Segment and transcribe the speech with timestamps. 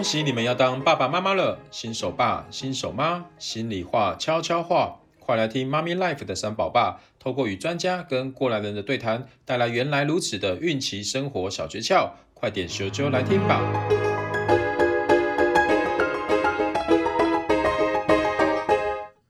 [0.00, 13.60] 恭喜你们要当爸爸妈妈了，新手爸、新手妈，心里话、悄悄话，快来听妈咪 Life 的三宝爸，透过与专家跟过来人的对谈，带来原来如此的孕期生活小诀窍，快点咻咻来听吧！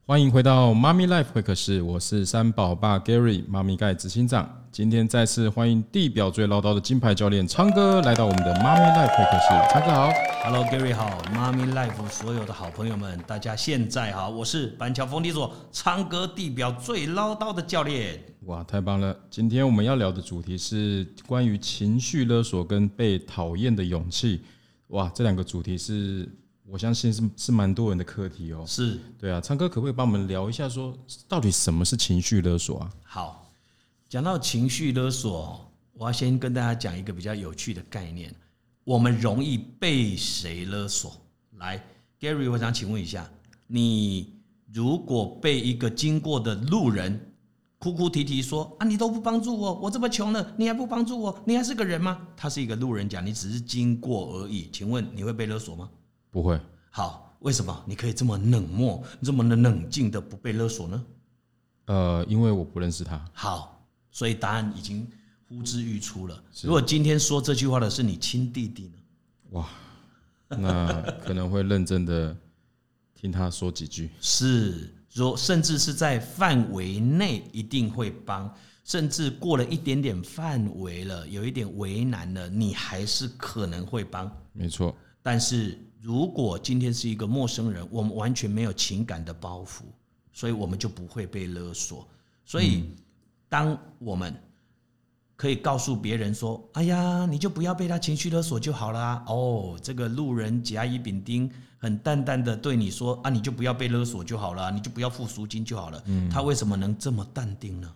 [0.05, 4.60] 欢迎回到妈咪 Life 会客室，我是三宝爸 Gary，妈咪盖执行长。
[4.71, 9.73] 今天再次欢迎地表最唠叨的金牌教练昌哥来到我们的妈咪 Life 会客室。
[9.73, 10.09] 昌哥好
[10.45, 18.23] ，Hello Gary 好，妈咪 Life 所有的好朋友们，大家现在好，我是板桥丰地所昌哥，地表最唠叨的教练。
[18.45, 19.13] 哇，太棒了！
[19.29, 24.41] 今天我们要聊的主题是关于情绪勒索跟被讨厌的勇气。
[24.87, 26.25] 哇，这两个主题是
[26.65, 28.63] 我相信是是蛮多人的课题哦。
[28.65, 30.97] 是对啊，昌哥可不可以帮我们聊一下，说
[31.27, 32.89] 到底什么是情绪勒索啊？
[33.03, 33.50] 好。
[34.11, 38.35] 讲到情绪勒索，我要先跟大家讲一个比较有趣的概念。
[38.83, 41.13] 我们容易被谁勒索？
[41.55, 41.81] 来
[42.19, 43.25] ，Gary，我想请问一下，
[43.67, 44.33] 你
[44.73, 47.33] 如果被一个经过的路人
[47.79, 52.27] 哭哭啼啼说啊，你都不帮助我，我这么穷了，你还不帮助我，你还是个人吗？
[52.35, 54.69] 他是一个路人甲，你只是经过而已。
[54.73, 55.89] 请问你会被勒索吗？
[56.29, 56.59] 不会。
[56.89, 61.05] 好，为什么你可以这么冷漠、这么的冷静的不被勒索呢？
[61.85, 63.23] 呃，因为我不认识他。
[63.31, 63.77] 好。
[64.11, 65.07] 所以答案已经
[65.47, 66.43] 呼之欲出了。
[66.63, 68.93] 如果今天说这句话的是你亲弟弟呢？
[69.51, 69.69] 哇，
[70.49, 72.35] 那可能会认真的
[73.15, 74.09] 听他说几句。
[74.19, 84.29] 是，说甚至是在范围内一定会帮，甚至过了一点点范围了，有一点为难了，你还是可能会帮。
[84.53, 84.95] 没错。
[85.21, 89.83] 但是如果今天是一个陌生人，我们完全没有情感的包袱，
[90.31, 92.07] 所以我们就不会被勒索。
[92.45, 92.85] 所以。
[93.51, 94.33] 嗯当我们
[95.35, 107.93] 可以告诉别人说：“哎呀，你就不要被他情绪勒索就好了啊。”哦，这个路人甲乙丙丁很淡淡的对你说：“啊，你就不要被勒索就好了，你就不要付赎金就好了。”嗯，他为什么能这么淡定呢？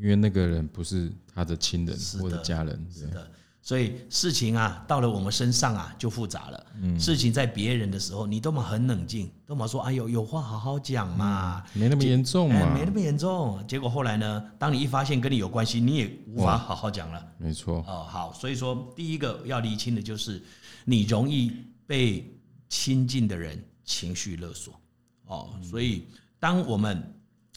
[0.00, 2.86] 因为那个人不是他的亲人或者家人。
[2.90, 3.30] 是的。
[3.66, 6.66] 所以事情啊，到了我们身上啊，就复杂了。
[6.82, 17.26] 嗯，事情在别人的时候，你都嘛很冷静，都嘛说：“哎呦，有话好好讲嘛，没那么严重嘛，没那么严重。”结果后来呢，当你一发现跟你有关系，你也无法好好讲了。
[17.38, 17.82] 没错。
[17.88, 20.42] 哦，好，所以说第一个要厘清的就是，
[20.84, 21.50] 你容易
[21.86, 22.30] 被
[22.68, 24.78] 亲近的人情绪勒索。
[25.24, 26.06] 哦，所以
[26.38, 27.02] 当我们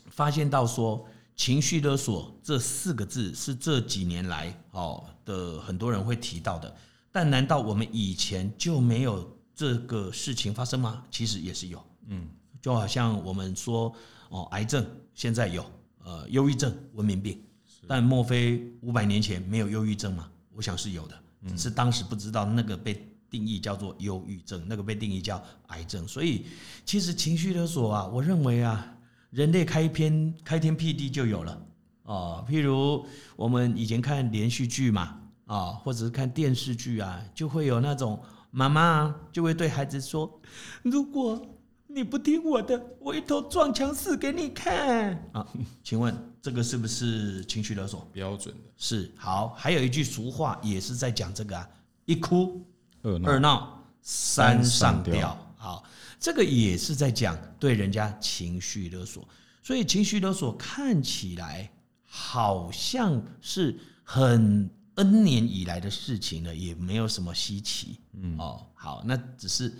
[0.09, 1.05] 发现到说，
[1.37, 6.75] 情绪勒索这四个字是这几年来哦的很多人会提到的，
[7.11, 11.03] 但难道我们以前就没有这个事情发生吗？
[11.11, 12.27] 其实也是有，嗯，
[12.59, 13.93] 就好像我们说
[14.29, 14.83] 哦，癌症
[15.13, 15.63] 现在有，
[16.03, 17.39] 呃，忧郁症、文明病，
[17.87, 20.27] 但莫非五百年前没有忧郁症吗？
[20.55, 21.15] 我想是有的，
[21.47, 26.07] 只是当时不知道那个被定义叫做忧郁症，那个被定义叫癌症。
[26.07, 26.47] 所以
[26.83, 28.95] 其实情绪勒索啊，我认为啊。
[29.29, 31.61] 人类开篇开天辟地就有了
[32.03, 33.05] 哦，譬如
[33.35, 38.21] 我们以前看连续剧嘛啊，或者是看电视剧啊，就会有那种
[38.51, 40.39] 妈妈就会对孩子说
[40.81, 41.45] ：“如果
[41.85, 45.45] 你不听我的，我一头撞墙死给你看啊！”
[45.83, 48.07] 请问这个是不是情绪勒索？
[48.13, 49.49] 标准的是好。
[49.57, 51.69] 还有一句俗话也是在讲这个啊：
[52.05, 52.65] 一哭
[53.01, 55.37] 二闹二闹三上吊。
[55.57, 55.83] 好。
[56.19, 59.27] 这个也是在讲对人家情绪勒索，
[59.61, 61.71] 所以情绪勒索看起来
[62.03, 67.99] 好像是很 N 年以来的事情了，也没有什么稀奇。
[68.13, 69.71] 嗯，哦，好，那只是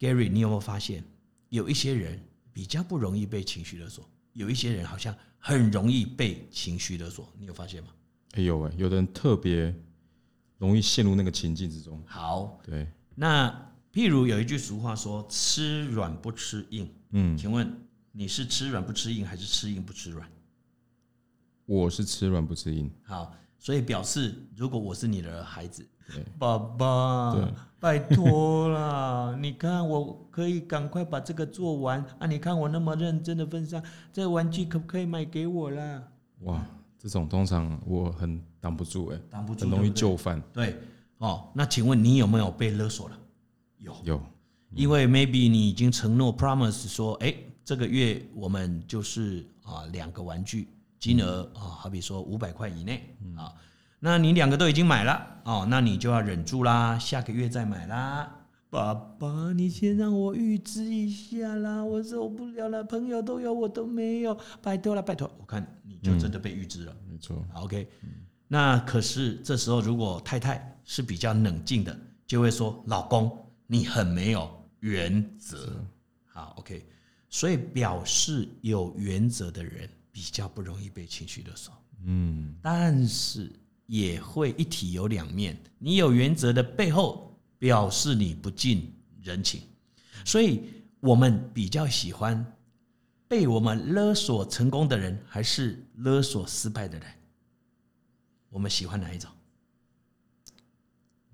[0.00, 1.04] Gary，你有没有发现
[1.48, 2.20] 有一些人
[2.52, 7.90] 比较不容易被情绪勒索，有一些人好像很容易被情绪勒索，你有发现吗？
[8.32, 9.72] 哎有哎，有的人特别
[10.58, 12.02] 容易陷入那个情境之中。
[12.04, 13.71] 好，对，那。
[13.92, 17.70] 譬如有一句俗话说“吃软不吃硬”，嗯，请问
[18.10, 20.26] 你是吃软不吃硬，还是吃硬不吃软？
[21.66, 22.90] 我是吃软不吃硬。
[23.04, 25.86] 好，所以表示如果我是你的孩子，
[26.38, 27.36] 爸爸，
[27.78, 32.26] 拜托啦，你看我可以赶快把这个做完啊！
[32.26, 36.02] 你看我那么认真的份上，这玩具可不可以买给我啦？
[36.40, 36.64] 哇，
[36.98, 40.42] 这种通常我很挡不住哎，挡不住，很容易就范。
[40.52, 40.76] 对，
[41.18, 43.18] 哦，那请问你有没有被勒索了？
[43.82, 43.94] 有。
[44.04, 44.22] 有，
[44.74, 47.34] 因为 maybe 你已经承诺 promise 说，哎，
[47.64, 50.68] 这个月我们就是啊两个玩具，
[50.98, 53.52] 金额啊好比说五百块以内啊，
[54.00, 58.38] 那你两个都已经买了哦，那你就要忍住啦，下个月再买啦。
[58.70, 67.44] 爸爸，你先让我预支一下啦，我受不了了，朋友都有我都没有，拜托了拜托，我看你就真的被预支了，没错。
[67.54, 67.86] OK，
[68.48, 71.94] 那可是这时候如果太太是比较冷静的，
[72.26, 73.30] 就会说老公。
[73.66, 75.84] 你很没有原则。
[76.26, 76.86] 好，OK，
[77.28, 81.74] 所以表示有原则的人比较不容易被情绪勒索。
[82.04, 83.52] 嗯，但是
[83.86, 85.56] 也会一体有两面。
[85.78, 88.92] 你有原则的背后，表示你不近
[89.22, 89.62] 人情。
[90.24, 90.68] 所以
[91.00, 92.44] 我们比较喜欢
[93.28, 97.08] 被我们勒索成功的人，还是勒索失败的人？
[98.48, 99.30] 我们喜欢哪一种？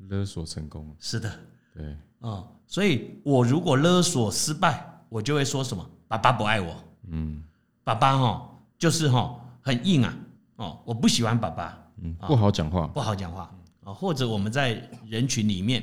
[0.08, 0.96] 勒索成功。
[0.98, 1.40] 是的，
[1.74, 1.96] 对。
[2.20, 5.84] 哦，所以我如果勒索失败，我就会说什么？
[6.06, 6.74] 爸爸不爱我。
[7.10, 7.42] 嗯，
[7.84, 10.14] 爸爸哈，就是哈很硬啊。
[10.56, 11.78] 哦，我不喜欢爸爸。
[12.02, 13.50] 嗯，不好讲话，不好讲话
[13.84, 13.92] 啊。
[13.92, 15.82] 或者我们在人群里面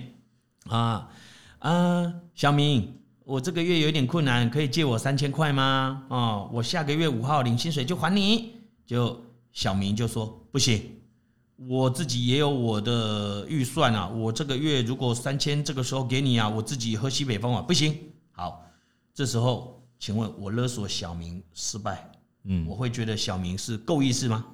[0.69, 1.09] 啊
[1.59, 2.93] 啊，小明，
[3.23, 6.03] 我这个月有点困难，可以借我三千块吗？
[6.09, 8.53] 哦，我下个月五号领薪水就还你。
[8.85, 9.19] 就
[9.51, 10.94] 小明就说不行。
[11.57, 17.98] 我自己也有我的预算啊，我这个月如果三千，这个时候给你啊，我自己喝西北风啊，不行。
[18.34, 18.62] 好，
[19.13, 22.12] 这时候请问我勒索小明失败，
[22.44, 24.46] 嗯，我会觉得小明是够意思吗？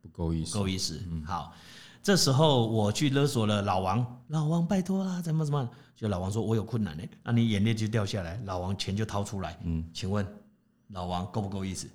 [0.00, 1.02] 不够意思，够意思。
[1.26, 1.52] 好，
[2.00, 5.68] 这时候我去勒索了老王，老王拜托啦，怎么怎么？
[5.96, 10.24] 就老王说我有困难呢，那你眼泪就掉下来，老王钱就掏出来，嗯，请问
[10.88, 11.88] 老王够不够意思？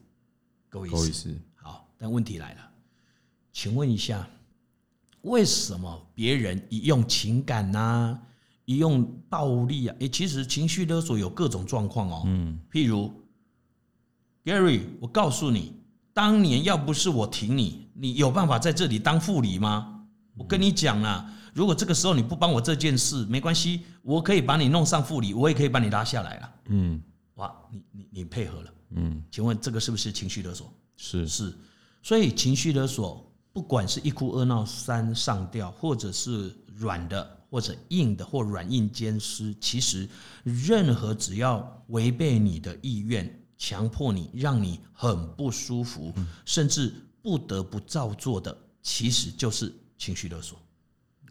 [0.69, 0.95] 够意思。
[0.95, 1.37] 够意思。
[1.55, 2.71] 好，但问题来了，
[3.53, 4.27] 请问一下。
[5.23, 8.19] 为什么别人一用情感呐、啊，
[8.65, 9.95] 一用暴力啊？
[9.99, 12.23] 诶，其实情绪勒索有各种状况哦。
[12.25, 13.11] 嗯，譬如
[14.45, 15.73] Gary，我告诉你，
[16.13, 20.05] 当年要不是我挺你，你有办法在这里当副理吗？
[20.37, 26.53] 我跟你讲啦，如果这个时候你不帮我这件事，没关系，我可以把你弄上副理，我也可以把你拉下来了。
[26.67, 27.01] 嗯，
[27.35, 28.73] 哇，你你你配合了。
[28.91, 30.73] 嗯，请问这个是不是情绪勒索？
[30.95, 31.53] 是是，
[32.01, 33.28] 所以情绪勒索。
[33.59, 40.07] 不管是一哭二闹三上吊，或者是软的，或者硬的，或软硬兼施，其实
[40.45, 46.13] 任何只要违背你的意愿，强迫你，让你很不舒服，
[46.45, 50.57] 甚至不得不照做的，其实就是情绪勒索。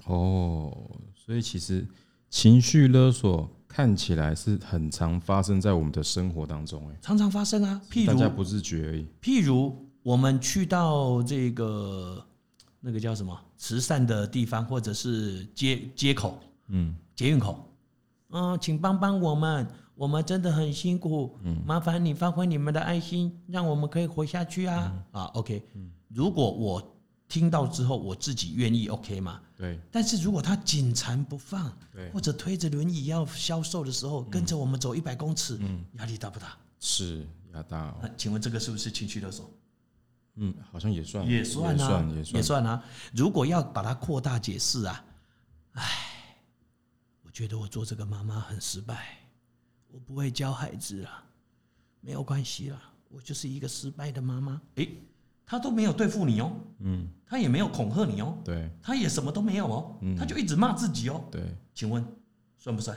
[0.05, 0.77] 哦，
[1.17, 1.89] 所以其实
[2.29, 9.88] 情绪勒索看起来是很常发生在我们的生活当中，哎，常常发生啊，譬如大家不自觉而已，譬如。
[10.09, 12.27] 我们去到这个
[12.81, 17.63] 那个叫什么慈善的地方，或者是街街口，嗯，捷运口，
[18.31, 25.63] 嗯，请帮帮我们，我们真的很辛苦，嗯，麻烦你发挥你们的爱心，让我们可以活下去啊，啊，OK，
[26.09, 26.97] 如果我
[27.29, 29.39] 听到之后，我自己愿意，OK 吗？
[29.55, 29.79] 对。
[29.93, 36.57] 但是如果他紧缠不放，对，或者推着轮椅要销售的时候，跟着我们走一百公尺，嗯，压力大不大？
[36.81, 37.95] 是压大。
[38.01, 39.45] 那请问这个是不是情绪勒索？
[40.41, 42.85] 嗯，好像也算，也算啊，也算，也算，也算啊。
[43.15, 45.05] 如果要把它扩大解释啊，
[45.73, 45.85] 唉，
[47.23, 49.19] 我觉得我做这个妈妈很失败，
[49.89, 51.11] 我不会教孩子了，
[52.01, 54.61] 没有关系了，我就是一个失败的妈妈。
[54.77, 55.03] 诶，
[55.45, 61.43] 他都没有对付你哦，嗯，他也没有恐吓你哦，对，他也什么都没有哦，他就一直骂自己哦，对，
[61.75, 62.05] 请问
[62.57, 62.97] 算不算？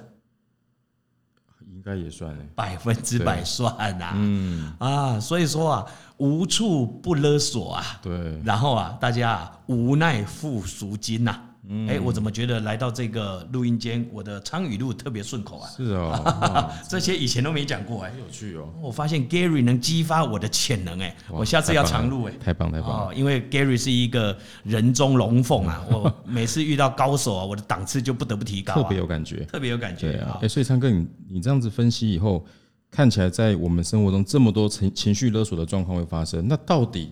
[1.74, 2.36] 应该也算。
[2.38, 4.74] 嘞，百分之百算呐，嗯。
[4.80, 5.86] 啊，所以说啊，
[6.18, 11.40] 无处不勒索啊，对，然后啊，大家啊，无奈付赎金呐。
[11.88, 15.70] 哎，我怎么觉得来到这个录音间，我的昌语录特别顺口啊？
[15.70, 18.68] 是哦， 这些以前都没讲过哎，有趣哦。
[18.82, 23.14] 我发现 Gary 能激发我的潜能哎，我下次要常录哎，太棒太棒哦。
[23.14, 30.12] 因为 Gary 是一个人中龙凤啊，我 每次遇到高手啊，我的档次就不得不提高，特别有感觉，特别有感觉。
[30.12, 32.44] 对啊，哎，所以昌哥，你你这样子分析以后，
[32.90, 37.12] 看起来在我们生活中这么多情情绪勒索的状况会发生，那到底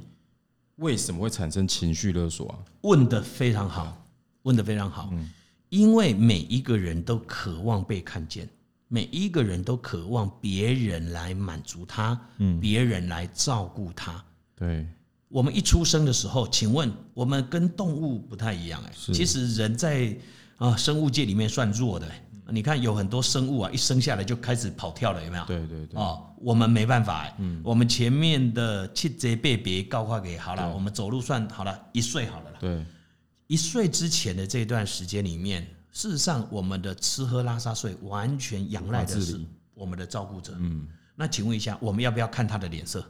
[0.77, 2.57] 为什么会产生情绪勒索啊？
[2.81, 3.95] 问的非常好。
[4.43, 5.11] 问得非常好，
[5.69, 8.47] 因为每一个人都渴望被看见，
[8.87, 14.23] 每一个人都渴望别人来满足他，嗯，别人来照顾他。
[14.55, 14.87] 对，
[15.27, 20.17] 我们一出生的时候，请问我们跟动物不太一样哎，其实人在
[20.57, 22.07] 啊生物界里面算弱的。
[22.51, 25.45] 你看有很多生物啊，一生下来就开始跑跳了，有没有？
[25.45, 26.01] 对对对。
[26.01, 32.57] 哦，我们没办法哎，嗯，我们前面的七节被别告化给好了，我们走路算好了，一岁好了啦。
[32.59, 32.83] 对。
[33.49, 39.41] 一岁之前的这段时间里面，事实上我们的吃喝拉撒睡完全仰赖的是
[39.73, 40.53] 我们的照顾者。
[40.59, 43.03] 嗯，那请问一下，我们要不要看他的脸色？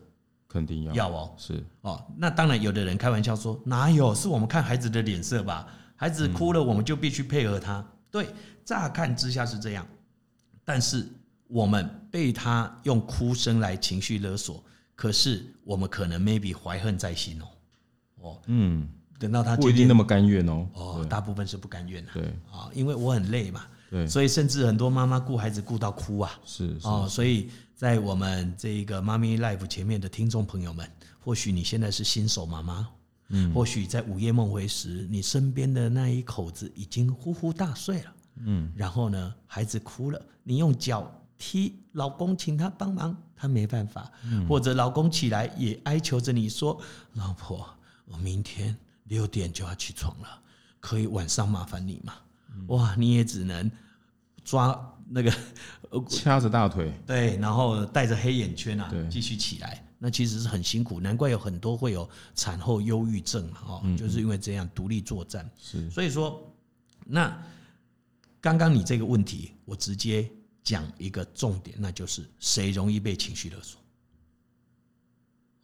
[0.48, 0.93] 肯定要。
[0.93, 1.36] 要哦。
[1.38, 4.15] 是哦，那当然，有的人开玩笑说，哪有？
[4.15, 5.67] 是我们看孩子的脸色吧？
[5.98, 7.86] 孩子哭了，我们就必须配合他。
[8.10, 9.86] 对，乍看之下是这样，
[10.63, 11.05] 但是
[11.48, 14.63] 我们被他用哭声来情绪勒索，
[14.96, 17.46] 可是我们可能 maybe 怀恨在心哦。
[18.22, 18.88] 哦，嗯。
[19.20, 20.68] 等到他不一定那么甘愿哦。
[20.74, 22.12] 哦，大部分是不甘愿的。
[22.14, 22.24] 对。
[22.50, 23.66] 啊，因为我很累嘛。
[23.92, 26.78] 对，所以甚至很多妈妈顾孩子顾到哭啊，是。
[26.84, 32.88] 哦，所以在我们这个妈咪 life 前面的听众朋友们，或许你现在是新手妈妈，
[33.30, 38.14] 嗯，或许在午夜梦回时，你身边的那一口子已经呼呼大睡了，
[38.46, 44.48] 嗯，然后呢，孩子哭了，你用脚踢老公，请他帮忙，他没办法，嗯。
[44.48, 46.80] 或者老公起来也哀求着你说，
[47.14, 47.68] 老婆，
[48.06, 48.78] 我明天
[49.10, 50.42] 六点就要起床了，
[50.80, 52.13] 可以晚上麻烦你吗？
[52.68, 53.70] 哇，你也只能
[54.44, 55.32] 抓那个
[56.10, 59.86] 掐着大腿，对，然后带着黑眼圈啊，对，继续起来。
[60.01, 65.50] 那其实是很辛苦，难怪有很多会有产后忧郁症哦，就是因为这样独立作战。
[65.60, 66.42] 是，所以说，
[67.06, 67.38] 那
[68.39, 70.30] 刚刚你这个问题，我直接
[70.63, 73.82] 讲一个重点，那就是谁容易被情绪勒索？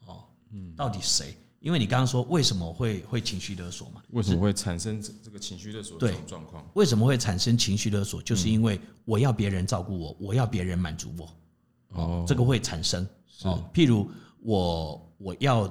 [0.06, 1.38] 哦，嗯，到底谁？
[1.65, 4.00] 因为你刚刚说为什么会会情绪勒索嘛？
[4.12, 6.63] 为什么会产生这这个情绪勒索的这种状况？
[6.75, 8.22] 为什么会产生情绪勒索？
[8.22, 11.27] 就是因为我要别人照顾我，我要别人满足我。
[12.00, 13.03] 哦，这个会产生
[13.45, 13.67] 哦。
[13.74, 14.07] 譬如
[14.41, 15.67] 我我要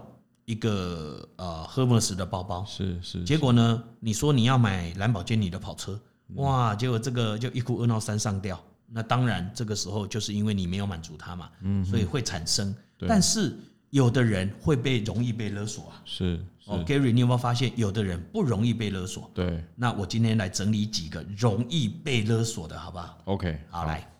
[0.46, 3.22] 一个呃 Hermes 的包包，是是。
[3.22, 5.96] 结果呢，你说你要买蓝宝坚尼的跑车，
[6.34, 8.60] 哇，结果这个就一哭二闹三上吊。
[8.88, 12.74] 那当然，这个时候就是因为你没有满足他嘛，嗯，所以会产生。
[13.06, 13.56] 但是。
[13.94, 19.30] 有的人会被容易被勒索啊，是哦，Gary，你有没有发现有的人不容易被勒索？
[19.32, 24.12] 对，那我今天来整理几个容易被勒索的，好不好？OK，好，来，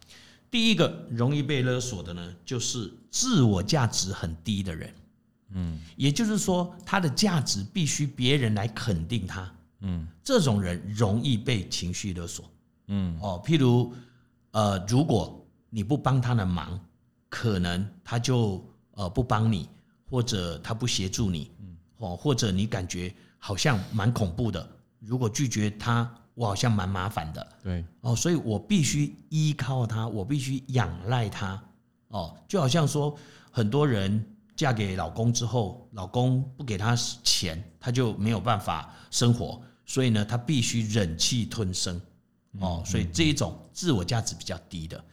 [0.49, 4.95] 第一个容易被勒索的呢，就是自我价值很低的人，
[5.55, 12.49] 嗯，也就是说他的价值必须别人来肯定他，嗯，这种人容易被情绪勒索，
[12.87, 13.93] 嗯，哦，譬如
[14.53, 16.79] 呃，如果你不帮他的忙，
[17.29, 18.65] 可能他就。
[18.95, 19.69] 呃，不帮你，
[20.09, 21.51] 或者他不协助你，
[21.99, 24.69] 哦，或者你感觉好像蛮恐怖的。
[25.01, 27.47] 如果拒绝他，我好像蛮麻烦的。
[27.63, 31.61] 对，哦，所以我必须依靠他，我必须仰赖他。
[32.09, 33.17] 哦，就好像说，
[33.51, 34.25] 很多人
[34.55, 42.01] 嫁给老公之后，老公不给他钱，他就没有办法生活，所以呢，他必须忍气吞声。
[42.61, 45.05] 哦，所以这一种自我价值比较低的，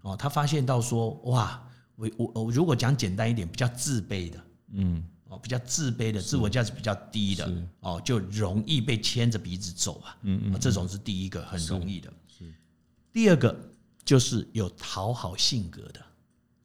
[0.00, 1.62] 哦，他发现到说，哇。
[1.96, 7.50] 我我我如果讲简单一点，比较自卑的，嗯，哦，比较自卑的，自我价值比较低的，
[7.80, 12.54] 哦，就容易被牵着鼻子走啊，嗯嗯，这种是第一个很容易的，是。
[13.12, 13.58] 第二个
[14.04, 16.00] 就是有讨好性格的，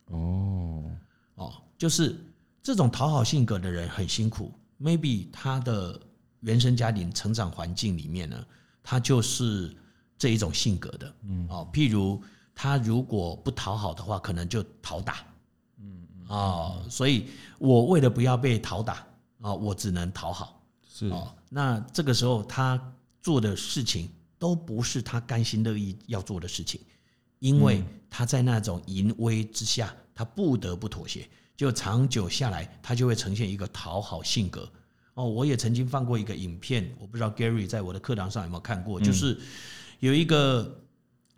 [0.08, 0.92] 哦，
[1.36, 2.16] 哦，就是
[2.62, 5.98] 这种讨好性格的人很辛苦，maybe 他的
[6.42, 8.46] 原生家庭成长环境里面呢，
[8.84, 9.74] 他就是
[10.18, 12.22] 这一种性格的，嗯，哦，譬如。
[12.62, 15.26] 他如果不讨好的话，可能就讨打，
[15.80, 17.26] 嗯哦，所以
[17.58, 19.04] 我为了不要被讨打
[19.42, 21.36] 啊，我只能讨好，是哦。
[21.50, 22.80] 那这个时候他
[23.20, 26.80] 做的事情都不是他甘心乐意要做的事情，
[27.40, 31.28] 因为他在那种淫威之下，他不得不妥协，
[31.58, 34.72] 就长久下来，他就会呈现一个讨好性格。
[35.16, 39.42] 哦，我也曾经放过一个影片，我不知道 Gary 在我的课堂上有没有看过，就是
[40.00, 40.80] 有一个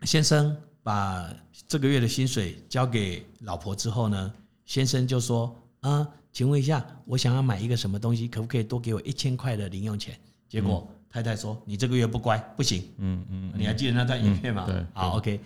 [0.02, 0.54] 先生。
[0.84, 1.28] 把
[1.66, 4.32] 这个月的薪水交给老婆之后呢，
[4.66, 10.14] 先生就说：“啊，请问一下，我想要买一个什么东西，可不可以多给我一千块的零用钱？”
[10.46, 14.66] 结果太太说：“你这个月不乖，不行。”嗯嗯，你还记得那段影片吗？
[14.66, 15.40] 对，好，OK。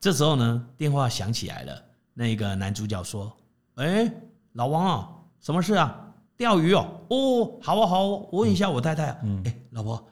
[0.00, 1.82] 这时候呢，电话响起来了，
[2.12, 3.32] 那个男主角说
[3.76, 4.12] ：“哎，
[4.54, 5.08] 老王啊，
[5.40, 6.12] 什么事啊？
[6.36, 7.00] 钓鱼哦？
[7.10, 9.16] 哦，好啊好啊，我问一下我太太。
[9.22, 10.04] 嗯，哎，老婆，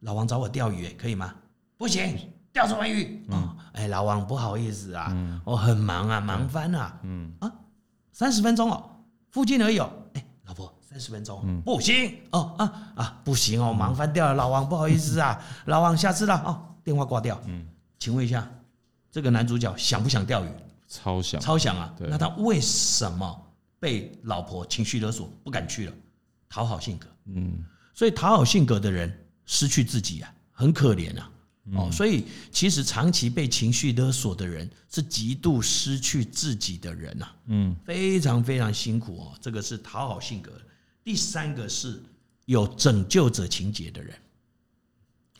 [0.00, 1.34] 老王找我钓鱼，可以吗？
[1.76, 2.16] 不行。”
[2.52, 3.24] 钓什么鱼？
[3.28, 7.00] 嗯，哎，老王不好意思啊，嗯、我很忙啊，忙翻了。
[7.02, 7.50] 嗯啊，
[8.12, 8.90] 三十分钟哦，
[9.30, 9.78] 附近而已。
[9.78, 14.34] 哎，老婆，三十分钟，嗯、不行哦啊啊，不行哦，忙翻掉了。
[14.34, 17.40] 老王不好意思啊， 老王下次了哦，电话挂掉。
[17.46, 17.66] 嗯，
[17.98, 18.46] 请问一下，
[19.10, 20.48] 这个男主角想不想钓鱼？
[20.86, 21.94] 超想，超想啊。
[22.00, 23.46] 那他为什么
[23.78, 25.92] 被老婆情绪勒索，不敢去了？
[26.50, 27.06] 讨好性格。
[27.26, 29.10] 嗯，所以讨好性格的人
[29.46, 31.30] 失去自己啊，很可怜啊。
[31.72, 39.32] 哦，所以其实长期被情绪勒索的人是极度失去自己的人呐，嗯，非常非常辛苦哦。
[39.40, 40.50] 这个是讨好性格。
[41.04, 42.02] 第三个是
[42.46, 44.16] 有拯救者情节的人，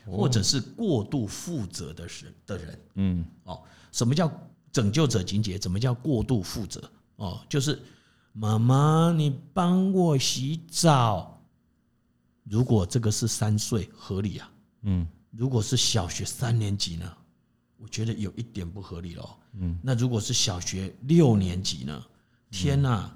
[0.07, 3.61] 或者是过度负责的人的人，嗯，哦，
[3.91, 4.31] 什么叫
[4.71, 5.59] 拯救者情节？
[5.61, 6.81] 什么叫过度负责？
[7.17, 7.83] 哦，就是
[8.33, 11.43] 妈妈，你帮我洗澡。
[12.45, 15.07] 如果这个是三岁，合理啊，嗯。
[15.31, 17.13] 如果是小学三年级呢，
[17.77, 19.37] 我觉得有一点不合理了。
[19.55, 22.03] 嗯，那如果是小学六年级呢？
[22.51, 23.11] 天哪！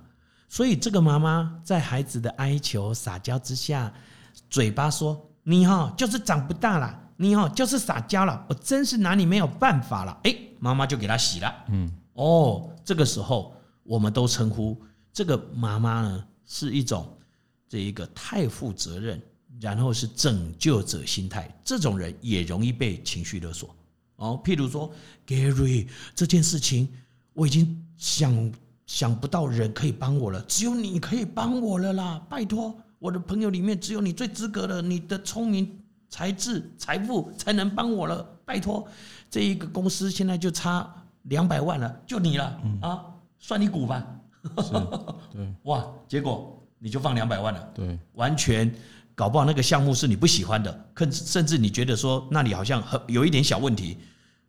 [0.49, 3.93] 所以这个妈妈在孩子的哀求撒娇之下，
[4.49, 10.21] 嘴巴说：“你哈就是长不大啦，你哦就是撒娇了，我真是拿你没有办法了。
[10.23, 11.65] 哎，妈妈就给他洗了。
[11.71, 13.53] 嗯，哦，这个时候
[13.83, 14.81] 我们都称呼
[15.13, 17.19] 这个妈妈呢是一种
[17.69, 19.21] 这一个太负责任，
[19.61, 23.75] 然后是拯救者心态，这种人也容易被情绪勒索。
[24.17, 24.93] 哦，譬如说
[25.27, 26.89] Gary 这件事情，
[27.33, 28.53] 我已经想
[28.87, 32.27] 想不到人可以帮我了，只有你可以帮我了啦！
[32.29, 35.81] 拜托，我的朋友里面只有你最资格了，你的聪明。
[36.11, 38.87] 才智、财富才能帮我了，拜托，
[39.29, 40.89] 这一个公司现在就差
[41.23, 43.05] 两百万了，就你了、嗯、 啊，
[43.41, 44.07] 算你股吧。
[45.33, 48.73] 对， 哇，结果你就放两百万了，对，完全
[49.15, 53.99] 搞不好那个项目是你不喜欢的，甚至你觉得说那里好像很有一点小问题，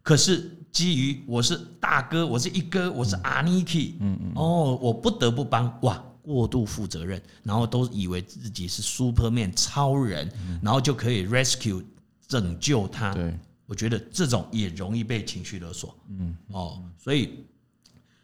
[0.01, 6.03] 可是基于我是大哥，我是一哥，我是阿尼基，嗯嗯，哦，我不得不帮，哇。
[6.25, 10.27] 过度负责任，然后都以为自己是 Superman 超人，
[10.59, 11.83] 然后就可以 rescue
[12.27, 13.13] 拯救他。
[13.13, 15.95] 对，我觉得这种也容易被情绪勒索。
[16.09, 17.45] 嗯，哦，所以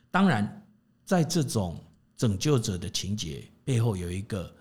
[0.09, 0.65] 当然，
[1.05, 1.79] 在这种
[2.17, 4.51] 拯救者的情节背后，有一个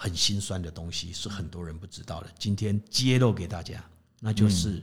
[0.00, 2.30] 很心酸的东西，是很多人不知道的。
[2.38, 3.84] 今天揭露给大家，
[4.20, 4.80] 那就是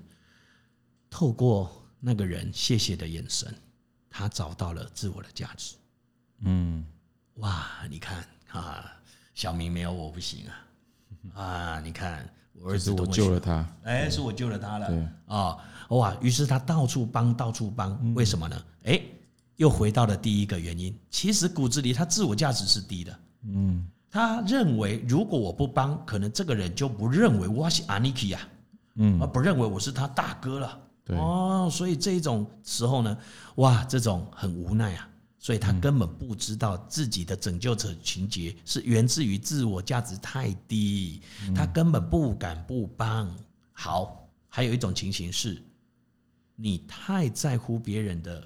[1.10, 3.56] 透过那个人谢谢的眼神，
[4.10, 5.76] 他找到了自我的价值。
[6.40, 6.86] 嗯。
[7.36, 8.92] 哇，你看啊，
[9.34, 10.56] 小明没有我不行啊！
[11.42, 14.88] 啊，你看我儿子我救了他，哎，是我救了他了。
[14.88, 15.58] 对啊，
[15.90, 18.66] 哇，于是他到处帮，到处帮，为什么呢？
[18.84, 19.02] 哎，
[19.56, 23.20] 又回到了第一个原因，其实骨子里他自我价值是低的。
[23.44, 28.48] 嗯，他认为如果我不帮，可能这个人就不认为我是阿尼基呀，
[28.94, 30.80] 嗯，而不认为我是他大哥了。
[31.04, 33.18] 对哦，所以这一种时候呢，
[33.56, 35.10] 哇，这种很无奈啊。
[35.38, 41.22] 所以他根本不知道自己的拯救者情节是源自于自我价值太低，
[41.54, 43.30] 他根本不敢不帮。
[43.74, 45.62] 好，还有一种情形是，
[46.56, 48.42] 你太在乎别人的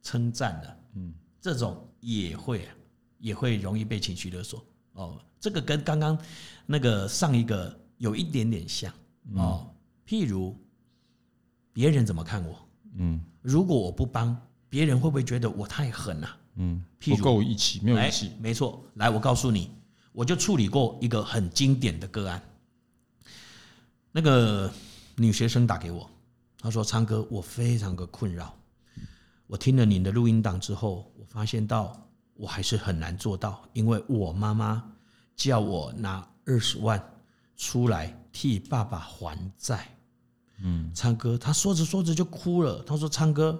[0.00, 2.68] 称赞了，嗯，这种也会
[3.18, 4.64] 也会容易被情绪勒索。
[4.92, 6.18] 哦，这个跟刚刚
[6.66, 8.92] 那个上一个有一点点像
[9.34, 9.68] 哦。
[10.06, 10.56] 譬如
[11.72, 14.36] 别人怎么看我，嗯，如果我不帮。
[14.72, 16.36] 别人会不会觉得我太狠了？
[16.54, 18.32] 嗯，不够义气，没有义气。
[18.40, 19.70] 没错，来，我告诉你，
[20.12, 22.42] 我就处理过一个很经典的个案。
[24.10, 24.72] 那个
[25.16, 26.08] 女学生打给我，
[26.58, 28.56] 她说：“昌哥，我非常的困扰。
[29.46, 31.94] 我听了您的录音档之后，我发现到
[32.42, 34.82] 我还是很难做到，因为我妈妈
[35.36, 37.00] 叫我拿二十万
[37.56, 39.86] 出来替爸爸还债。”
[40.60, 42.82] 嗯，昌哥，他说着说着就哭了。
[42.82, 43.56] 他说：“昌哥。”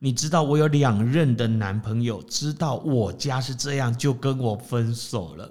[0.00, 5.50] 你知道我有两任的男朋友，知道我家是这样，就跟我分手了。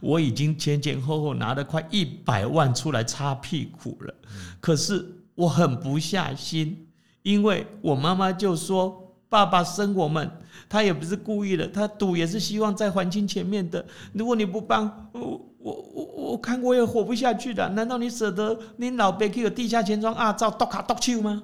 [0.00, 4.14] 我已经前前后后拿了快一百万出来擦屁股了，
[4.60, 6.88] 可是我很不下心，
[7.22, 10.30] 因为我妈妈就说：“爸爸生我们，
[10.68, 13.84] 他也不是故意的，他赌也是希望在还清前面的。
[14.12, 15.20] 如果你不帮我，
[15.58, 17.68] 我我我看我也活不下去的。
[17.70, 20.32] 难道你舍得你老爸去有地下钱庄啊？
[20.32, 21.42] 照剁卡剁手吗？”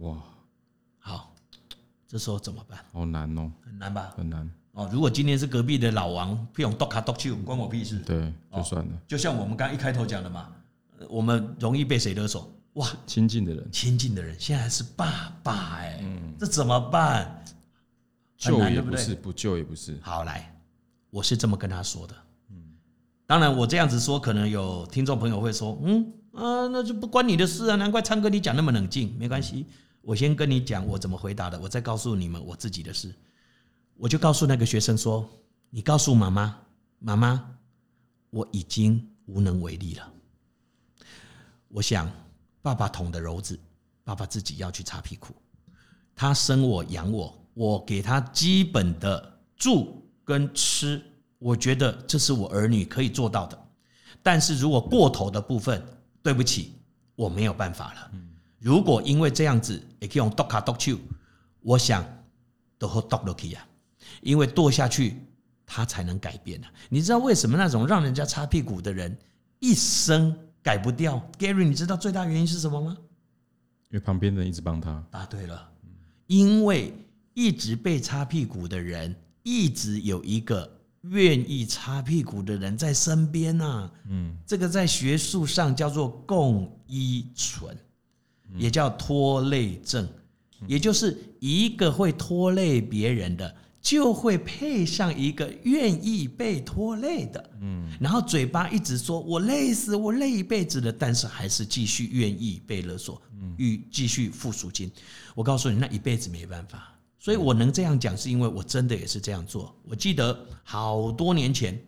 [0.00, 0.16] 哇！
[0.98, 1.34] 好
[2.06, 2.78] 这时候怎么办？
[2.92, 4.10] 好难哦，很难吧？
[4.16, 4.88] 很难哦。
[4.92, 7.98] 如果今天是隔壁的老王，不用剁卡剁手，关我屁事。
[8.00, 8.92] 对，就算了。
[9.06, 10.48] 就像我们刚刚一开头讲的嘛，
[11.08, 12.50] 我们容易被谁勒索？
[12.78, 16.00] 哇，亲近的人，亲近的人，现在还是爸爸哎，
[16.38, 17.44] 这怎么办？
[18.36, 19.98] 救也不是，不救也不是。
[20.00, 20.56] 好，来，
[21.10, 22.14] 我是这么跟他说的。
[22.50, 22.56] 嗯，
[23.26, 29.66] 当然我这样子说，可能有听众朋友会说，嗯啊，那就不关你的事啊，难怪昌哥你讲那么冷静，没关系。
[30.00, 33.12] 我先跟你讲我怎么回答的，我再告诉你们我自己的事。
[33.96, 35.28] 我就告诉那个学生说
[35.68, 36.56] ：“你告诉妈妈，
[37.00, 37.56] 妈妈，
[38.30, 40.12] 我已经无能为力了。
[41.66, 42.08] 我想
[42.68, 43.58] 爸爸捅的篓子，
[44.04, 45.34] 爸爸自己要去擦屁股。
[46.14, 51.02] 他生我养我，我给他基本的住跟吃，
[51.38, 53.58] 我觉得这是我儿女可以做到的。
[54.22, 55.82] 但是如果过头的部分，
[56.22, 56.74] 对不起，
[57.14, 58.10] 我没有办法了。”
[58.60, 60.98] 如果因为这样子也可以用剁卡剁手，
[61.62, 62.04] 我想
[62.76, 63.66] 都会剁落去啊，
[64.20, 65.16] 因为剁下去
[65.64, 66.70] 他才能改变啊。
[66.90, 69.18] 你知道为什么那种让人家擦屁股的人
[69.58, 72.94] 一生改不掉？Gary，你知道最大原因是什么吗？
[73.88, 75.02] 因为旁边的人一直帮他。
[75.10, 75.66] 答对了，
[76.26, 76.92] 因为
[77.32, 80.70] 一直被擦屁股的人，一直有一个
[81.04, 83.90] 愿意擦屁股的人在身边呐。
[84.10, 87.74] 嗯，这个在学术上叫做共依存。
[88.58, 90.06] 也叫拖累症，
[90.66, 93.56] 也就是一个会拖累别人的，
[93.88, 104.92] 就会配上一个愿意被拖累的，嗯，然后嘴巴一直说我累死，我累一辈子了，但是还是继续愿意被勒索，嗯，与继续付赎金。
[105.34, 106.94] 我告诉你，那一辈子没办法。
[107.18, 109.74] 所以我能这样讲，是因为我真的也是这样做。
[109.84, 111.82] 我记得好多年前，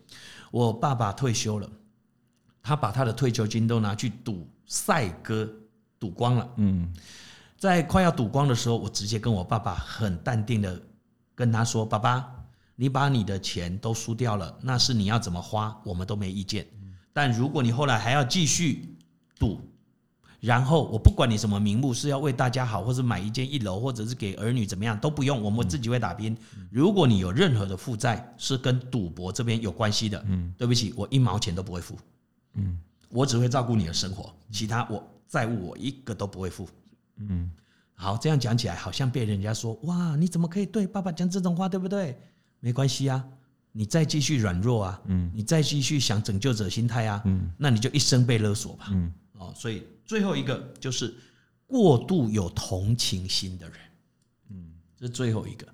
[0.51, 1.71] 我爸爸退休了，
[2.63, 5.47] 他把他的退休金都拿去赌赛鸽，
[5.99, 6.51] 赌光了。
[6.57, 6.91] 嗯，
[7.59, 10.81] 在快要赌光的时候，我直接跟我爸爸很淡定的
[11.41, 12.31] 跟他说：“爸爸，
[12.77, 16.67] 你把你的钱都输掉了，那是你要怎么花，我们都没意见。
[17.15, 18.95] 但如果你后来还要继续
[19.39, 19.59] 赌，
[20.39, 26.37] 然后我不管你什么名目，是要为大家好，或是买一间一楼，或者是给儿女怎么样都不用，我们自己会打拼。
[26.71, 31.97] 如果你有任何的负债是跟赌博这边有关系的，嗯，对不起，我一毛钱都不会付，
[32.53, 36.69] 嗯，我只会照顾你的生活，其他我债务我一个都不会付，
[37.17, 37.51] 嗯，
[38.01, 42.19] 好，这样讲起来好像被人家说哇，你怎么可以对爸爸讲这种话，对不对？
[42.59, 43.23] 没关系啊，
[43.73, 49.83] 你再继续软弱啊，嗯，你再继续想拯救者心态啊，嗯，那你就一生被勒索吧，嗯，哦，所以。
[50.07, 51.15] 最后一个就是
[51.69, 53.77] 过度有同情心的人，
[54.49, 55.65] 嗯，这是最后一个